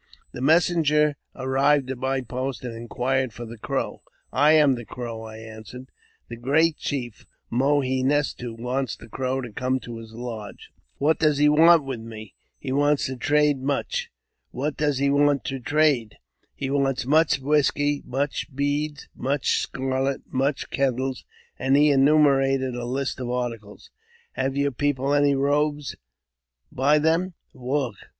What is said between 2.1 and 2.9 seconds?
post, and